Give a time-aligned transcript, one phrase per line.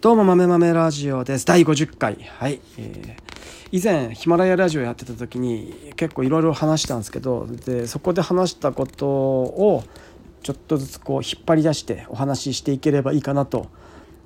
[0.00, 1.44] どうも、豆豆ラジオです。
[1.44, 2.16] 第50回。
[2.38, 2.58] はい。
[2.78, 9.84] えー、以前、ヒマラヤラジオやってた時に、結構いろいろ話したんですけど、で、そこで話したことを、
[10.42, 13.66] ちょっとずつこう、引っ張り出してお話ししていければいいかなと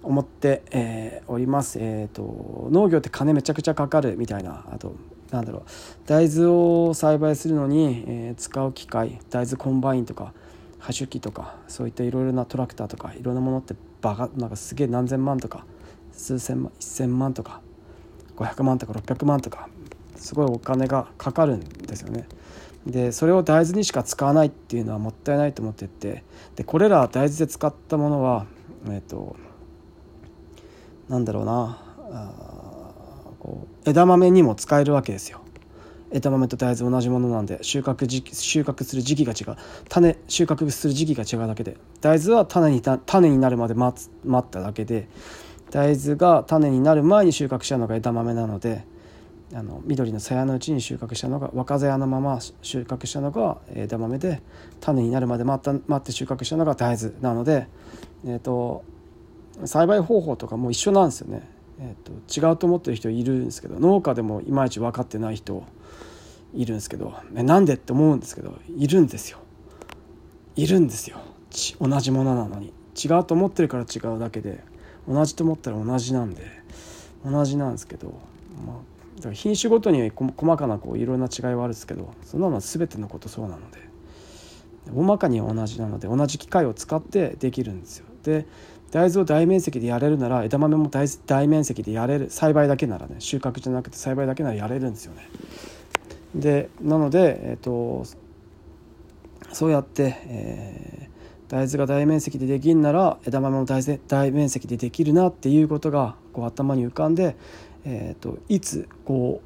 [0.04, 1.80] 思って、えー、おります。
[1.80, 4.94] えっ、ー、と、農業って金めちゃくちゃかかるみたいな、あと、
[5.32, 5.62] なんだろう、
[6.06, 10.34] 大豆を栽培するのに、え使う機械、大豆コンバインとか、
[10.84, 13.74] 波種機とかそういったいろいろなトラクターとかいろんなものって
[14.04, 15.64] バカなんかすげえ何千万とか
[16.12, 17.62] 数千万1,000万とか
[18.36, 19.70] 500万とか600万とか
[20.16, 22.28] すごいお金がかかるんですよね。
[22.86, 26.22] でそれを大豆にしか使わないっていうのはもったいないと思ってて
[26.54, 28.44] でこれら大豆で使ったものは
[28.86, 29.36] えっ、ー、と
[31.08, 31.78] なんだろうな
[32.12, 32.30] あ
[33.40, 35.40] こう枝豆にも使えるわけですよ。
[36.10, 39.58] 枝豆と大豆同じものなんで収穫時期収穫する時期が違う
[39.88, 45.08] 種収穫する時期が違うだけで大豆は種に種になるまで待つ待っただけで
[45.70, 48.84] 大豆が種になる前に収穫したのが枝豆なので
[49.52, 54.42] あの緑の鞘のうちに収穫したのが若鞘のまま収穫したのが枝豆で
[54.80, 57.68] 種になるまで待った待って収穫したのが大豆なので、
[58.26, 58.84] えーと、
[59.64, 61.53] 栽培方法とかも一緒なんですよね。
[61.80, 65.64] えーと、違うと思ってる人いるんですけど農家でもいまいち分かってない人
[66.54, 69.38] いるんですけどえなんでって思うんですけどいるんですよ。
[70.56, 71.18] いるんですよ。
[71.80, 72.72] 同じものなのに。
[72.94, 74.62] 違うと思ってるから違うだけで
[75.08, 76.44] 同じと思ったら同じなんで
[77.24, 78.08] 同じなんですけど、
[78.64, 78.76] まあ、
[79.16, 83.80] だから品種ごとに細かなこういろんな違いはあるんですけどそんなのは全てのことそうなので
[84.94, 88.06] 大まかに同じなので同じ機械を使ってできるんですよ。
[88.22, 88.46] で
[88.94, 95.28] 大豆を大面積でやれるなら枝豆も大面積でやれる栽培だけならね収穫じゃなくて栽培だけならやれるんですよね。
[96.32, 98.04] でなので、えーと、
[99.52, 107.34] そうやって、えー、大豆が大面積でできんなら枝豆も大面積でできるなっていうことがこう頭に浮かんで、
[107.84, 109.42] えーと、いつこ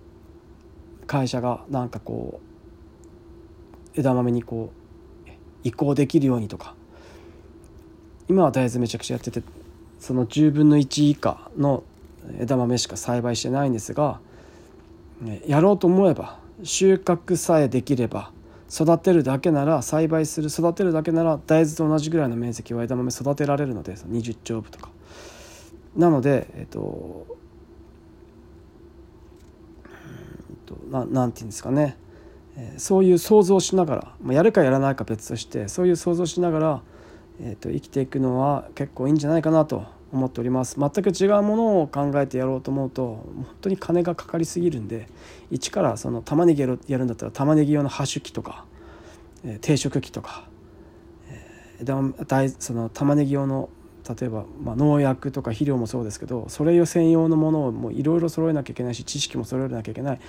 [1.03, 2.43] う会社がなんかこ
[3.97, 4.75] う枝豆にこ
[5.27, 5.31] う
[5.65, 6.75] 移行できるようにとか
[8.29, 9.43] 今は大豆めちゃくちゃやってて
[9.99, 11.83] その10分の1以下の
[12.39, 14.21] 枝豆しか栽培してないんですが
[15.47, 18.31] やろうと思えば収穫さえできれば
[18.71, 24.91] 育てるだけなら栽培する育てるだけなら大豆と同じぐらいの面積は枝豆育てられるので20丁部とか。
[25.97, 27.27] なのでえっと
[30.91, 31.97] ななんて言うんですかね、
[32.77, 36.83] そういう想像しながら、やるかやらないか別としてそういう想像しながら、
[37.41, 45.09] えーと生きていくのは結構いいんじゃないかなと思っております全く違うものを考えてやろうと思うと本当に金がかかりすぎるんで
[45.51, 48.65] 一からその玉ねぎやるんだったら玉ねぎ用のハッシュ機とか、
[49.45, 50.49] えー、定食機とか、
[51.81, 53.69] えー、その玉ねぎ用の
[54.09, 60.21] 例えば、まあ、農薬とか肥料もそうですけどそれ用専用のものをもういろいろ揃えなきゃいけないし知識も揃えなきゃいけない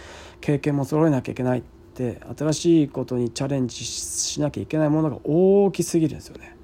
[0.42, 6.59] 経験も揃えなきゃいけないって新しいことにチャレンジしなきゃいけないものが大きすぎるんですよね。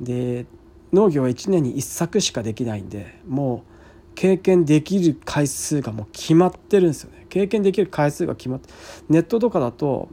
[0.00, 0.46] で
[0.92, 7.26] 農業は1年に1作しかできないんでもう経験できる回数がもう決まってるんですよね。
[7.28, 8.70] 経験できる回数が決まって
[9.10, 10.08] ネットとかだと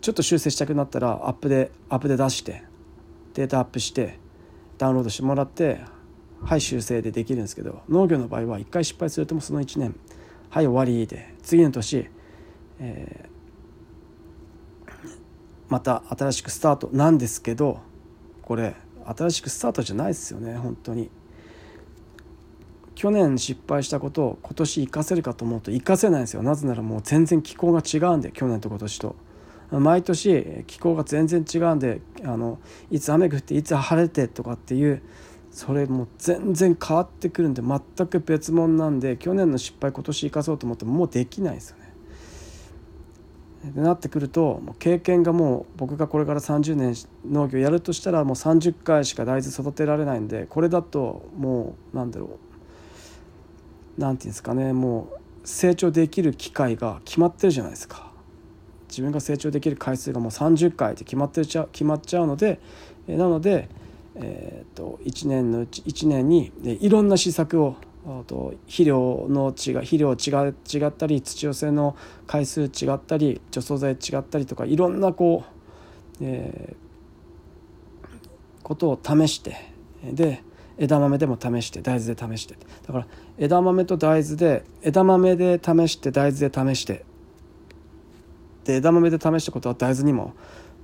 [0.00, 2.62] ちょっと修正したくなったらアップでアップで出して
[3.34, 4.18] データアップして
[4.78, 5.80] ダウンロードしてもらって
[6.40, 9.98] はい修正でできるんですけど農業の場合は1回失敗するともその1年
[10.50, 12.08] はい終わりで次の年、
[12.78, 14.90] えー、
[15.68, 17.80] また新しくスタートなんですけど
[18.42, 18.76] これ
[19.16, 21.10] 新しくスタートじゃないですよね本当に。
[22.94, 26.42] 去年失敗したことを今年活かせるかと思うと活かせないんですよ。
[26.42, 29.16] なぜならもう全然気候が違うんで去年と今年と。
[29.70, 32.58] 毎年気候が全然違うんであの
[32.90, 35.02] いつ雨降っていつ晴れてとかっていう
[35.50, 41.87] それもう全然変わってくるんで全く別物なんで去年の失敗今年生かそうと思ってももうできないですよね。
[43.66, 46.94] ってなってくるともう経験がもう僕がこれから30年
[47.28, 52.48] 農業やるとしたらもう30回しか大豆育てられないんでこれだともうなんだろう。
[54.00, 54.72] なんていうんですかね。
[54.72, 55.18] もう
[55.48, 58.12] 成長できる機会が決まってるじゃないですか。
[58.88, 62.58] 自分が成長できる回数がもう30回って決まってちゃ決まっちゃうので
[63.06, 63.68] なので、
[64.14, 67.76] えー、と1年のうち1年にいろんな施策を
[68.26, 71.96] と肥料の違肥料違違ったり土寄せの
[72.26, 75.44] 回数違ったり除草剤違ったりとかいろんなこ
[76.20, 79.56] う、えー、ことを試して
[80.02, 80.42] で
[80.78, 82.56] 枝豆でも試して大豆で試して。
[82.86, 83.06] だから
[83.36, 87.04] 枝豆と大豆で枝豆で試して大豆で試して。
[88.64, 90.34] で枝豆で試したことは大豆にも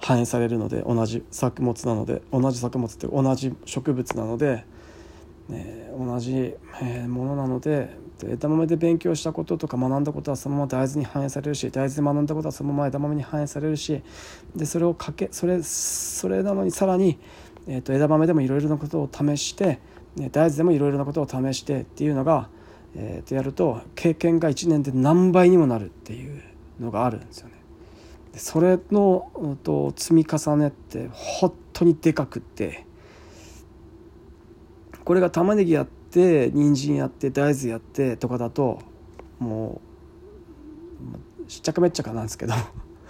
[0.00, 4.64] 反映されるので同じ作物なので同じ作物って同じ植物なので
[5.48, 7.96] ね、同じえものなので
[8.26, 14.02] 枝豆で勉強したこととか学んだことはそのまま大豆に反映されるし大豆で学んだことはそのまま枝豆に反映されるし
[14.54, 17.18] でそれをかけそれそれなのにさらに、
[17.66, 19.80] えー、と枝豆でもいろいろなことを試して、
[20.16, 22.48] ね、大豆でもいろいろなことを試してっていうのが、
[22.94, 26.42] えー、とやると経験が1年で何倍にもなるっていう
[26.80, 27.54] のがあるんですよね。
[28.36, 29.30] それの、
[29.62, 32.84] と積み重ねって本当にでかくって
[35.04, 38.80] これが玉ねぎやって人参やって大豆やってとかだと
[39.38, 39.80] も
[41.46, 42.54] うしっちゃかめっちゃかなんですけど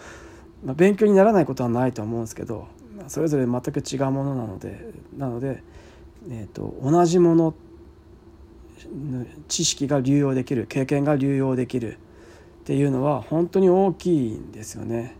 [0.65, 2.67] まあ勉強にならないことはないと思うんですけど
[3.09, 5.63] それぞれ全く違うものなのでなので、
[6.31, 7.55] えーと、と同じもの
[9.49, 11.97] 知識が流用できる経験が流用できるっ
[12.65, 15.17] ていうのは本当に大きいんですよね。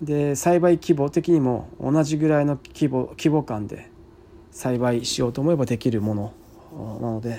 [0.00, 3.89] で栽培規模的にも同じぐらいの規模規模感で
[4.60, 6.32] 栽培しようと思えばできるもの。
[7.00, 7.30] なので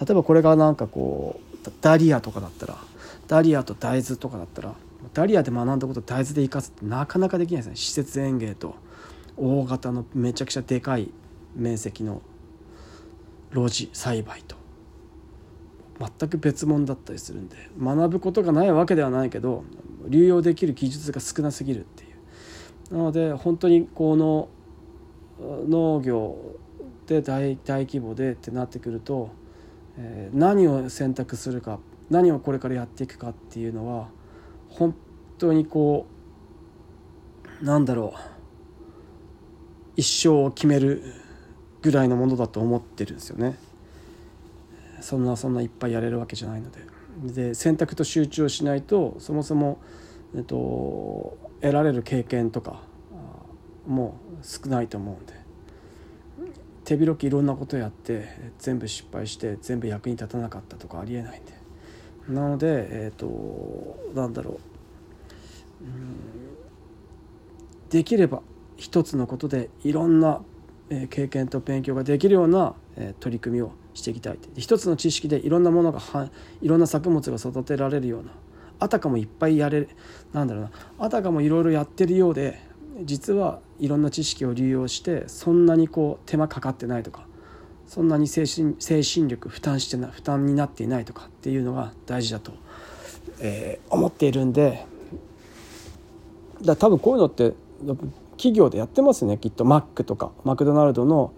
[0.00, 2.76] 例えばこれがなんかこうダリアとかだったら
[3.28, 4.74] ダリアと大豆とかだったら
[5.14, 7.76] ダリアで学んだこと大豆で生かすってなかなかできないですね。
[7.76, 8.74] 施設園芸と
[9.36, 11.10] 大型のめちゃくちゃでかい
[11.54, 12.22] 面積の
[13.52, 14.56] 露地栽培と。
[16.00, 19.64] 全く別物だったりするんで学ぶことがないわけではないけど
[20.06, 22.06] 流用できる技術が少なすぎるってい
[22.90, 22.96] う。
[22.96, 24.48] なので本当にこの
[25.40, 26.36] 農業
[27.06, 29.30] で大大規模でってなってくると、
[29.96, 31.78] えー、何を選択するか
[32.10, 34.08] 何をこれからやっていくかっていうのは
[34.68, 34.94] 本
[35.38, 36.06] 当にこ
[37.62, 38.20] うなんだろう
[39.96, 41.02] 一生を決める
[41.82, 43.58] ぐらいのものだと思ってるんですよね。
[45.00, 46.98] そんなそんないっぱいやれるわけじゃないので。
[47.24, 49.80] で選択と集中をしないとそもそも、
[50.36, 52.82] えっと、得られる経験とか
[53.88, 55.34] もう少ないと思うんで。
[56.84, 61.52] 手広くいろんなことやって全部失敗して全部役に立たなかったとかありえないんで。
[62.28, 64.60] なのでえっ、ー、となんだろ
[65.82, 65.84] う。
[65.84, 66.58] うん
[67.90, 68.42] できれば
[68.76, 70.42] 一つのことでいろんな
[71.10, 72.74] 経験と勉強ができるような
[73.20, 76.00] 取り組みをしていきたい一つの知識でいろんなものが
[76.60, 78.30] いろんな作物が育てられるような
[78.78, 79.88] あたかもいっぱいやれる
[80.32, 80.70] なんだろうな。
[80.98, 82.60] あたかもいろいろやってるようで
[83.00, 87.26] 実はいろんな知識を利用してそんなにこう手間かかってないとか
[87.86, 92.52] そんなに精神精神力負担してな負担になっていないとかっていうのが大事だと、
[93.40, 94.84] えー、思っているんで
[96.62, 97.54] だ多分こういうのって
[98.32, 99.64] 企業でやってますねきっと。
[99.64, 101.32] マックとかマクドナルドの、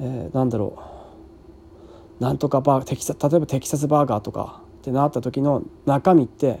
[0.00, 0.82] えー、なんだろ
[2.20, 6.60] うなんとかバーテキサ例えばテキサスバーガーとかってなった時の中身って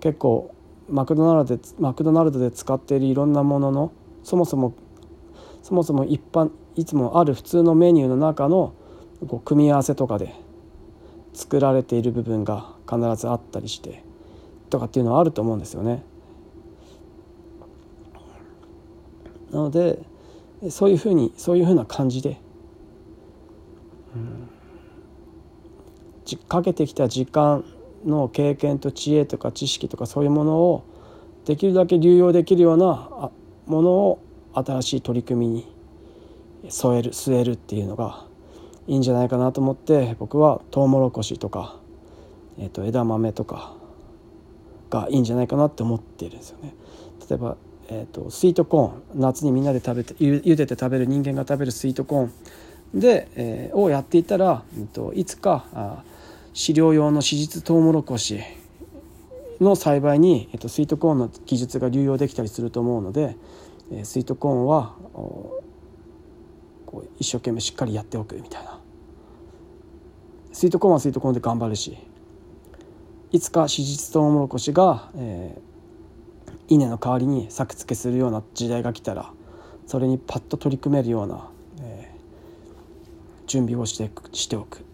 [0.00, 0.54] 結構
[0.88, 3.92] マクドナルドでマクドナルドで使っているいろんなものの
[4.22, 4.74] そもそも
[5.62, 8.72] そもそも一般いつもある普通のメニューの中の
[9.26, 10.34] こう組み合わせとかで
[11.34, 14.02] 作られている部分が必ずあったりして
[14.70, 16.02] とかっていうのはあると思うんですよね。
[19.50, 19.98] なので
[20.70, 22.40] そういうふうにそういうふうな感じで、
[24.14, 24.18] う
[26.34, 27.64] ん、かけてきた時間
[28.04, 30.84] の経験と知恵とか知識とかそういうものを
[31.44, 33.30] できるだけ流用できるような
[33.66, 34.22] ものを
[34.54, 35.72] 新しい取り組みに
[36.68, 38.26] 添える据えるっていうのが
[38.86, 41.76] いいんじゃないかなと思って僕はトウモロコシとか、
[42.58, 43.74] えー、と枝豆とか
[44.90, 46.74] がいいんじゃないかなって思ってるんですよね。
[47.28, 47.56] 例えば、
[47.88, 56.02] えーと、スイートコーン夏にみんなで食べてゆゆでて食べる人間が食べるスイートコーンで、えー、をやっていたら、えーと、いつかあ
[56.58, 58.40] 飼料用の子実トウモロコシ
[59.60, 63.36] の栽培に、えっと、スイートコーンの技術が流用できたりすると思うので、
[63.92, 65.62] えスイートコーンはこ
[67.04, 68.80] う一生懸命しっかりやっておくみたいな。
[70.50, 71.96] スイートコーンはスイートコーンで頑張るし
[73.30, 79.30] いつか子実トウモロコシが、えー、稲の代わりに作付けするような時代が来たら
[79.86, 81.48] それにパッと取り組めるような、
[81.82, 84.87] えー、準備をしてしておく。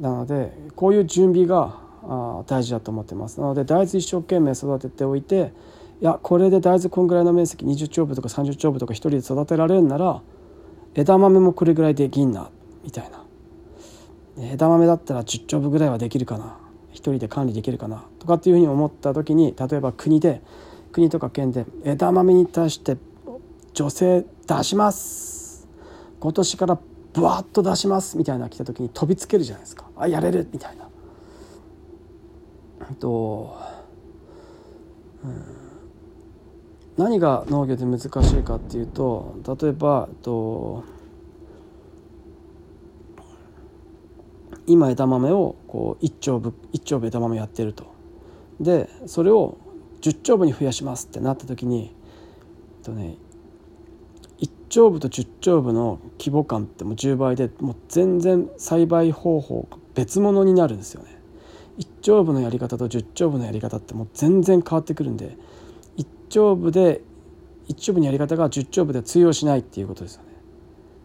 [0.00, 1.76] なのでこういう準備が
[2.46, 3.40] 大事だと思ってます。
[3.40, 5.52] なので大豆一生懸命育てておいて
[6.00, 10.22] いやこれで大豆こんぐらいの面積20丁分とか30丁分とか1人で育てられるなら
[10.94, 12.50] 枝豆もこれぐらいできんな
[12.84, 13.24] みたいな。
[14.40, 16.58] 枝豆だったら10丁分ぐらいはできるかな
[16.92, 20.40] 1人で管理できるかなとかっていうふうに思った時に例えば国で
[20.92, 22.96] 国とか県で枝豆に対して
[23.74, 25.68] 女性出します。
[26.20, 26.78] 今年から
[27.12, 29.88] ブワッと出しますみたいな来た時に飛びつけるじゃないですか。
[29.96, 30.48] あやれる。
[30.52, 30.88] みたいな。
[32.94, 33.56] と、
[35.24, 35.44] うん、
[36.96, 40.84] 何が農業で難しいかっていうと例えば、と、
[44.66, 47.96] 今枝豆をこう1丁分一丁分枝豆やってると。
[48.60, 49.56] でそれを
[50.00, 51.94] 10丁分に増やしますってなった時に、
[52.78, 53.16] えっとね、
[54.68, 61.18] 丁部と10丁部の規模感ってもう10倍でもう全然栽培方法が別物になるんですよね。
[61.78, 65.36] 1丁部のやり方と10丁部のやり方ってもう全然変わってくるんで
[65.96, 67.02] 1丁部で
[67.68, 70.28] 1丁部のやり方が10丁部で通用しないっていうことですよね。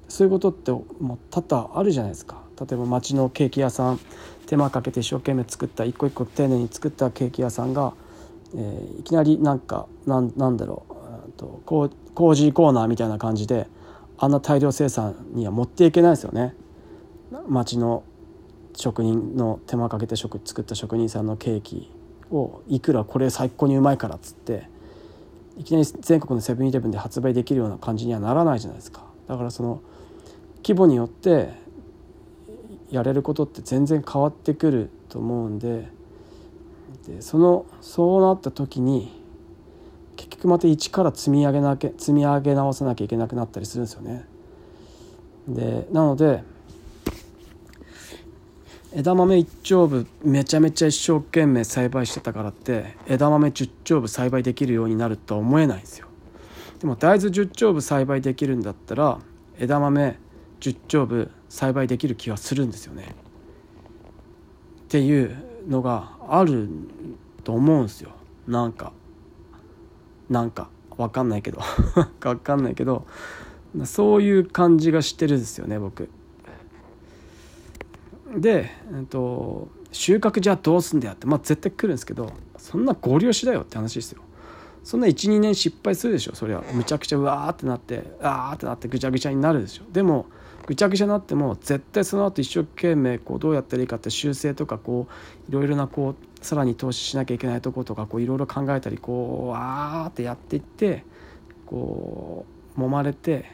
[0.08, 2.41] そういうことってもう多々あるじゃないですか。
[2.60, 4.00] 例えば町のケーキ屋さん
[4.46, 7.93] 手間かけて一生懸命作った一個一個丁寧に作ったケーキ屋さんが、
[8.55, 10.93] えー、いきなりなんかなんなんだろう
[11.38, 13.67] とこうコージーコーナーみたいな感じで
[14.17, 16.55] あんな大量生産には持っていけないですよね。
[17.48, 18.03] 町の
[18.75, 21.91] 職人の手間かけて食作った職人さんのケーキ
[22.32, 24.67] をいくらこれ最高にうまいからっつって
[25.58, 29.82] いきなり全国のセブンイレブンで発売できるような感じにはならないじゃないですかだからその
[30.63, 31.50] 規模によって
[32.89, 35.89] やれることって全然変わってくると思うんで
[37.08, 39.23] でそのそうなった時に
[40.47, 44.25] また一から積み上げなきゃ積み上げ直さなきゃいけなくなったりするんですよね。
[45.47, 46.43] でなので
[48.95, 56.07] 枝豆一丁部めちゃめちゃ一生懸命栽培してたからって枝豆10丁部栽培できるようになるとは思えないんですよ。
[56.79, 59.19] でも大豆10丁部栽培できるんだったら
[59.57, 60.19] 枝豆
[60.59, 63.15] 10丁部栽培できる気はするんですよね。
[64.83, 65.35] っていう
[65.67, 66.69] のがある
[67.43, 68.12] と思うんですよ
[68.47, 68.93] なんか
[70.30, 71.60] なんか分かんないけど
[72.20, 73.06] 分かんないけど
[73.86, 76.10] そういう感じがしてるんですよね僕。
[78.36, 84.22] で、えっと、収穫じゃどうすんだよってまあ絶対来るんですけどそんな合流しだよって話ですよ。
[84.84, 90.25] そんな12年失敗するでしょそれはむちゃくちゃうわーってなってあーってなってぐちゃぐちゃになるでしょでも
[90.65, 95.08] ぐちゃぐちゃになっても絶対その後一生懸命こうどうやったらいいかって修正とかこ
[95.48, 101.03] ういろいろなこうさらに投資しなきゃいけないとことかこういろいろ考えたりこうわーってやっていって
[101.65, 102.46] こ
[102.77, 103.46] う揉まれて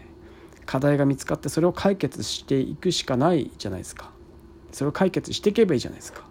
[0.66, 4.12] 課題が見つかってそれを解決していくしかないじゃないですか。
[4.72, 6.30] それを解決していけばいいじゃないですか。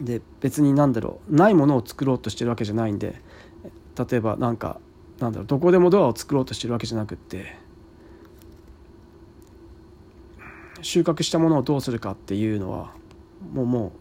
[0.00, 3.20] で別に何だろうないものを作ろうとしてるわけじゃないんで
[3.96, 4.80] 例えばなんか
[5.18, 7.56] なんだろうどこでもドアを作ろうとしてるわけじゃなくって
[10.82, 12.92] 収穫したものをどうするかっていうのは
[13.52, 13.92] もうも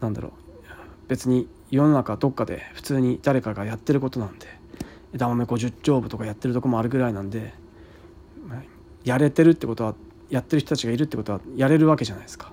[0.00, 0.32] うなんだろう
[1.08, 4.46] 別に世の中どっかで普通に誰かがやってることなんで
[5.14, 7.54] 枝豆50丁部とかやってるとこもあるぐらいなんで
[9.04, 9.94] やれてるってことは
[10.28, 12.52] やってる人たちがいるってことはやれるわけじゃないですか。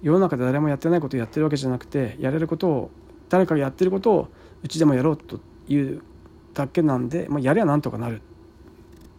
[0.00, 2.90] 世の中で誰もやってないことをやってるわけじゃなくてやれることを
[3.28, 4.28] 誰かがやってることを
[4.62, 5.38] うちでもやろうと
[5.68, 6.02] いう
[6.54, 8.20] だけなんで、まあ、やりゃなんとかなるっ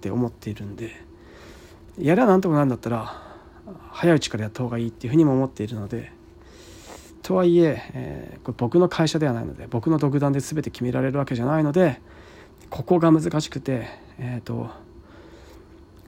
[0.02, 0.92] て思っているんで
[1.98, 3.22] やりゃなんとかなるんだったら
[3.92, 6.12] 早いうちからやった方がいいっていうふうにも思っているので
[7.22, 12.02] とはいええー、これ僕の会社ではないので僕の独断で全て決められるわけじゃないので
[12.70, 14.70] ここが難しくてえっ、ー、と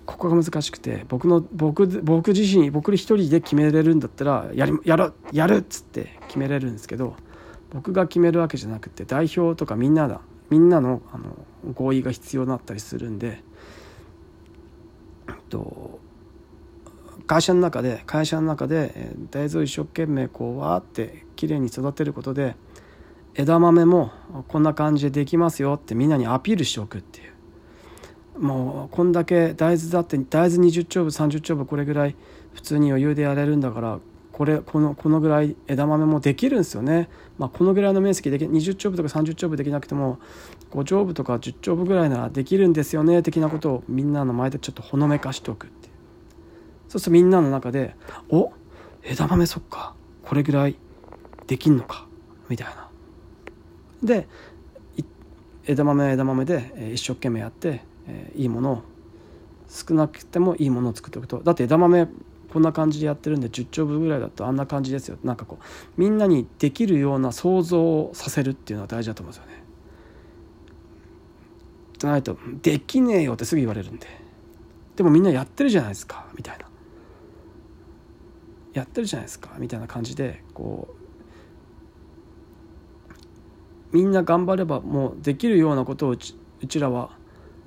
[0.05, 7.15] ここが難しくて僕の僕僕自身僕一人で決めれるんだったらやりやるやるっつって決めれるんですけど
[7.71, 11.35] 僕が決めるわけじゃなくて代表とかみんなだみんなのあの
[11.73, 13.41] 合意が必要になったりするんで、
[15.55, 15.99] と、
[17.27, 22.55] 会社の中で会社の中で大豆を一生懸命こうわーってきれいに育てることで
[23.33, 24.11] 枝豆も
[24.47, 27.35] こんな感じでできますよってみんなにアピールしておくっていう。
[28.39, 32.15] もうこんだけ大豆だって大豆20丁部30丁部これぐらい
[32.53, 33.99] 普通に余裕でやれるんだから
[34.33, 37.07] これこのこのぐらい枝豆もできるんですよね、
[37.37, 40.19] まあ、このぐらいの面積で20丁部とか30丁部できなくても
[40.71, 45.89] 5丁部とか10丁部ぐらいならできるんですよね的なことをみんなの前でちょっとほのめかしておくって
[46.89, 47.95] そうするとみんなの中で
[48.29, 48.51] 「お？
[49.03, 49.93] 枝豆そっか。
[50.23, 50.75] これぐらい
[51.47, 52.07] できんのか」
[52.49, 52.89] みたいな。
[54.03, 54.27] で
[55.67, 57.81] 枝豆は枝豆で一生懸命やって、
[58.35, 58.81] いいものを
[59.67, 61.41] 少なくてもいいものを作っておくと。
[61.43, 62.07] だって枝豆
[62.53, 65.17] こんな感じでやってるんで10丁分ぐらいだとあんな感じですよ。
[65.23, 65.63] なんかこう
[65.99, 69.64] みんなにできるような想像をさせるっていうのは大事だと思うんですよね。
[71.97, 74.07] じゃないと「できねえよ」ってすぐ言われるんで
[74.95, 76.65] でもみんなやってるじゃないですかみたいな
[78.73, 80.87] やってるじゃないですかみたいな感じでこ
[83.91, 87.11] うみんな頑張ればもうできるようなことをうちうちらは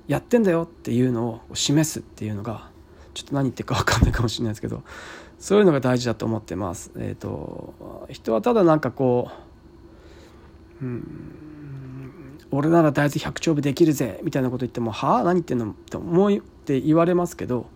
[0.07, 2.69] やってんだよっていうのを示すっていうのが
[3.13, 4.83] ちょっと何言ってるか分かんないかもしれないですけど
[5.39, 6.91] そういうのが大事だと思ってます。
[6.97, 9.31] えーと、人はただなんかこ
[10.81, 11.03] う、うん、
[12.51, 15.23] 俺なら大豆100丁部できるぜみたいなこと言っても「はあ？
[15.23, 17.67] 何言ってんの?」って思って言われますけど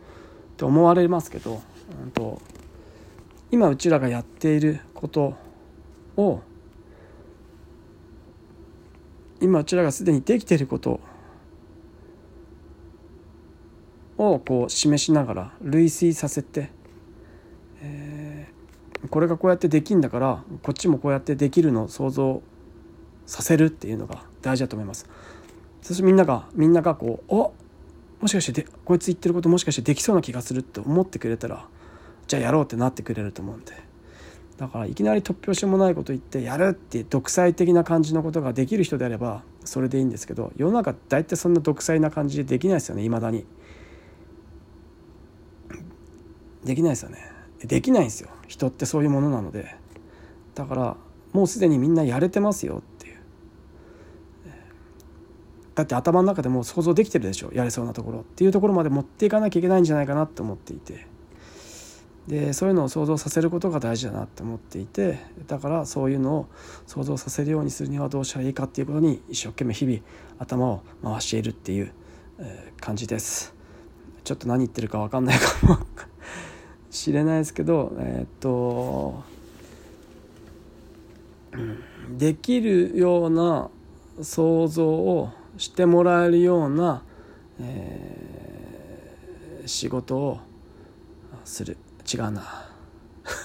[0.58, 1.62] と思われますけど、
[2.04, 2.42] うんと、
[3.52, 5.36] 今うちらがやっていること
[6.18, 6.42] を
[9.42, 11.00] 今うちらがすでにできていること
[14.18, 16.70] をこう示しながら類推させて、
[17.82, 22.42] えー、これがこうやってできんだからこっちもこうやってできるのを想像
[23.26, 25.10] させるっていうのが大事だと思います。
[25.82, 27.54] そしてみんながみんながこう「お
[28.22, 31.68] もしかしてでこいつ言ってることもしかしてできそうな気がする」って思ってくれたら
[32.28, 33.74] じゃあやろうってなってくれると思うんで
[34.58, 43.46] だからいきなり突拍子もないこと言ってやるって独裁的な感じのことができる人であればそれでいいんですけど世の中大体そんな独裁な感じでできないですよねいまだに。
[46.64, 47.18] できないですよね
[47.66, 49.76] できないんですよ人ってそういうものなので
[50.56, 50.98] だから
[51.34, 52.82] もうすでにみんなやれてますよ
[55.76, 61.08] だって頭の中でも想像できてるでしょやれそうなところっていうところまで持っていかなきゃいけないんじゃないかなと思っていて。
[62.28, 66.48] でそういうのを想像させることが大事だなって思っていてだからそういうのを
[66.88, 70.00] 想像させるようにするにはどうしたらいいかっていうことに一生懸命日々
[70.40, 71.92] 頭を回しているっていう
[72.80, 73.54] 感じです。
[74.24, 75.80] ちょっと何言ってるか分かんないかも。
[76.94, 79.24] しれないですけどえー、っと
[82.18, 83.70] できるような
[84.22, 87.04] 想像をしてもらえるような、
[87.60, 90.40] えー、仕事を
[91.46, 91.78] する。
[92.12, 92.44] 違うな。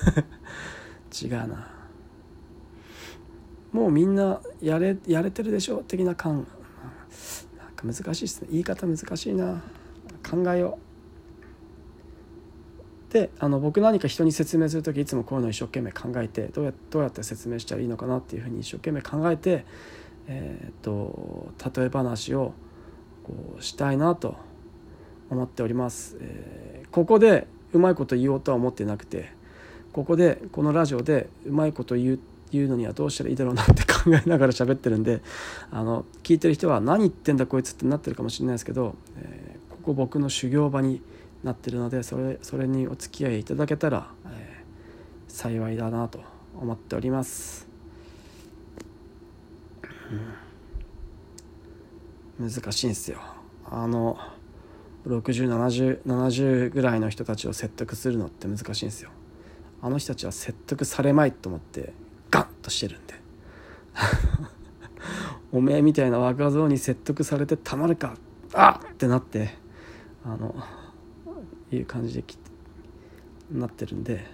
[1.22, 1.70] 違うな。
[3.72, 5.84] もうみんなやれやれてるでしょ？
[5.86, 6.46] 的な感。
[7.58, 8.48] なんか難しいですね。
[8.50, 9.62] 言い方難しいな。
[10.28, 10.78] 考えよ
[13.10, 13.12] う。
[13.12, 19.64] であの僕何か人に説明する時いつもこういうのを一生懸命考えてどうやどうやって説明したらいいのかなっていうふうに一生懸命考えて、
[20.28, 22.52] えーと、例え話を
[23.24, 24.36] こうしたいなと
[25.30, 26.16] 思っております。
[26.20, 29.30] えー、ここでうまいこと言おうとは思ってなくて
[29.92, 32.18] ここでこのラジオでうまいこと言う
[32.50, 35.20] 言うのにはどうしたらいいだろうなって考えながら喋ってるんで
[35.70, 41.02] あの聞いてる人は何言ってんだこいつってなってるかもしれないですけど、えー、ここ僕の修行場に
[41.44, 46.20] なってるのでそれそれにお付き合いいただけたら、えー、幸いだなと
[46.58, 47.67] 思っております、
[52.40, 53.20] うん、難しいんですよ。
[53.70, 54.18] あの
[55.06, 59.10] 607070ぐらいの人たちを説得するのって難しいんですよ。
[59.80, 61.92] あの人たちは説得されまいと思って
[62.30, 63.14] ガンとしてるんで。
[65.50, 68.16] おめえみたいな若造に説得されてたまるか。
[68.54, 69.50] あっってなって
[70.24, 70.54] あの
[71.70, 72.24] いう感じで
[73.52, 74.24] なってるんで、え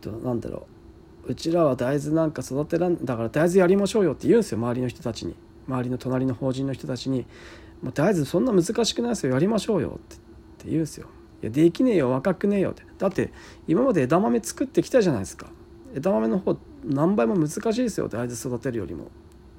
[0.00, 0.79] ー、となんだろう。
[1.26, 5.34] うちらは大豆なんか育てらんだから大豆やりましょうよって言うんですよ周りの人たちに。
[5.68, 7.26] 周りの隣の法人の人たちに
[7.80, 10.16] 「もう大豆そんな難しくないですよやりましょうよ」っ
[10.58, 11.06] て言うんですよ。
[11.42, 12.82] いやできねえよ若くねえよって。
[12.98, 13.32] だって
[13.68, 15.46] 今まで枝豆作ってきたじゃないですか。
[15.94, 19.04] 枝豆の方何倍も難しいですよ大豆育てるよりも。
[19.04, 19.06] っ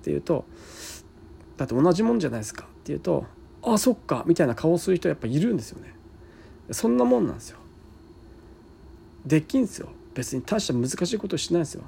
[0.04, 0.46] ていうと
[1.58, 2.66] だって同じもんじゃないですか。
[2.66, 3.26] っていうと
[3.64, 5.94] あそっかみたいな顔する人やっぱいるんですよね。
[6.72, 7.58] そんなもんなんですよ。
[9.26, 9.90] できんすよ。
[10.14, 11.84] 別に大した難しいことしないですよ。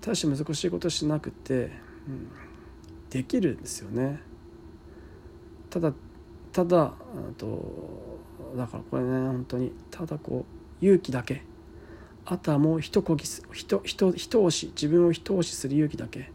[0.00, 2.28] 大して難しいことしなくて、うん、
[3.08, 4.20] できるんですよね。
[5.70, 5.92] ただ
[6.52, 6.92] ただ
[7.38, 8.18] と
[8.56, 10.44] だからこれね本当にただこ
[10.80, 11.42] う勇気だけ。
[12.24, 16.30] あとはもう一こぎす一一一押し自分を一押しする勇気だけ。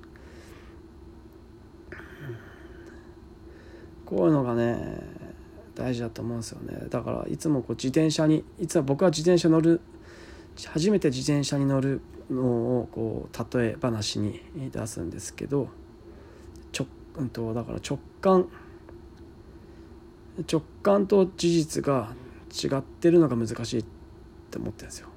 [4.05, 5.03] こういうのがね
[5.77, 9.79] 大事だと思うんですよねだからいつもこう自転車にいつも僕は自転車乗る
[10.65, 15.69] 初めて自転車に乗るのをこう例え話に出すんですけど
[16.77, 16.87] 直、
[17.17, 18.49] うんと、だから直感
[20.51, 22.13] 直感と事実が
[22.51, 23.85] 違ってるのが難しいっ
[24.49, 25.07] て思ってるんですよ。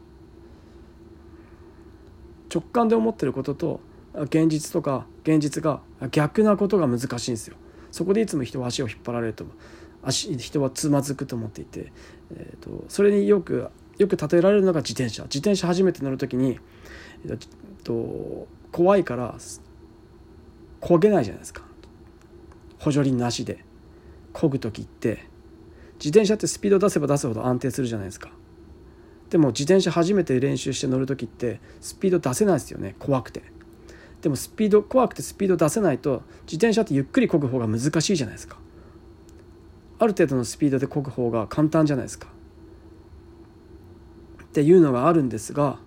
[2.53, 3.81] 直感で思ってることと
[4.15, 7.57] 現実とか現実が逆なことが難しいんですよ。
[7.91, 9.45] そこでいつも人は足を引っ張られると
[10.03, 11.93] 足人はつまずくと思っていて、
[12.35, 15.25] えーと、それによくよく例えられるのが自転車。
[15.25, 16.59] 自転車初めて乗る時に、
[17.27, 17.39] えー
[17.85, 19.37] と、怖いから
[20.81, 21.63] 焦げないじゃないですか。
[22.79, 23.63] 補助輪なしで
[24.33, 25.27] 漕ぐ時って
[25.97, 28.31] 自転車ってスピード出せば出すほど安定するじゃないですか。
[29.29, 32.97] でも自転車初めて練習して乗る時ってスピード出せないですよね。
[32.99, 33.43] 怖くて。
[34.23, 38.59] でもスピード怖くてスピード出せないと自転車ってゆっくり漕ぐ方が難しいじゃないですか。
[40.01, 42.29] ある程度のスピードで漕ぐ方が簡単じゃないですか
[44.43, 45.79] っていうのがあるんですが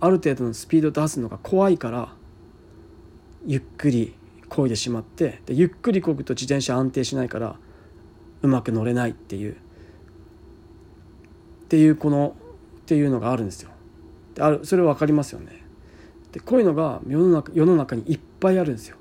[0.00, 2.12] ある程度のスピード出すのが怖いから
[3.46, 4.14] ゆっくり
[4.48, 7.56] 漕いでしまってでゆっくり漕ぐと自転車安定しないから
[8.40, 9.56] うまく乗れないっていうっ
[11.68, 12.34] ていうこの
[12.78, 13.70] っていうのがあるんですよ。
[14.34, 15.62] であるそれ分かりますよね。
[16.32, 18.96] でこういうのが世の中世の中にいっぱいあるんですよ。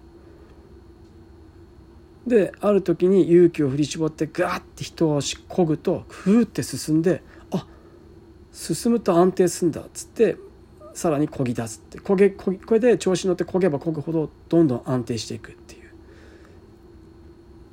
[2.27, 7.67] である時に勇気を振り絞ってガーって人をしこぐとふーって進んであ
[8.51, 10.37] 進むと安定すんだっつって
[10.93, 11.99] さらにこぎ出すって。
[11.99, 15.81] こげここれで調子に乗ってこげばこぐほどどんどん安定していくっていう。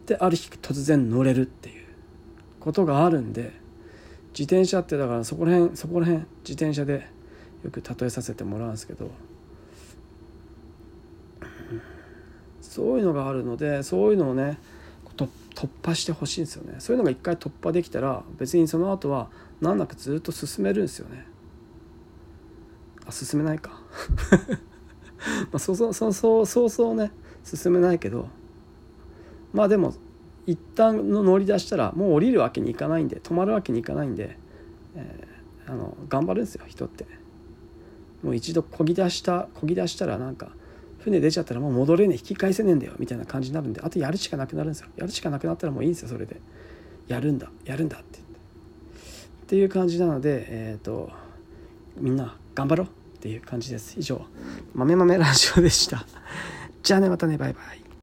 [0.07, 1.83] である日突然乗れるっていう。
[2.63, 3.53] ことがあるんで
[4.29, 7.09] 自転車ってだからそこら辺そこら辺自転車で
[7.65, 9.11] よく例えさせてもらうんですけど
[12.73, 14.59] そういうのがあるのでそういうのをね
[15.55, 16.77] 突破してほしいんですよね。
[16.79, 19.29] そういうのが一回突破できたら別にその後は
[19.61, 21.27] 難なくずっと進めるんですよね。
[23.07, 23.83] あ進めないか。
[25.53, 27.13] まあそうそうそうそうそうそうね
[27.45, 28.29] 進めないけど。
[29.53, 29.93] まあでも
[30.47, 34.39] 一旦の乗り出したらもう降りるわけにいかないんで止まるわけにいかないんで、
[34.95, 37.05] えー、あの頑張るんですよ人って。
[38.23, 40.53] もう一度こぎ出したこぎ出したらなんか
[41.03, 44.89] 船出ちゃったらもう戻れねえ引き返せねえんだよみたいな感じになるんであとやるしかなくなるんですよ。
[44.97, 46.41] やるしかなくなったらもういいんですよそれで。
[47.09, 48.39] やるんだやるんだって言って。
[49.45, 51.11] っていう感じなのでえっ、ー、と
[51.97, 53.95] みんな頑張ろうっていう感じです。
[53.99, 54.25] 以上。
[54.75, 56.07] 豆豆ラジオでした。
[56.83, 57.82] じゃあねまたねバイバイ。